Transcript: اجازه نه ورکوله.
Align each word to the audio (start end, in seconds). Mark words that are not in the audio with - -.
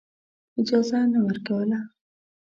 اجازه 0.61 0.99
نه 1.13 1.19
ورکوله. 1.25 1.79